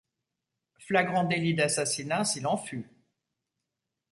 [0.79, 2.89] Flagrant délit d’assassinat, s’il en fut.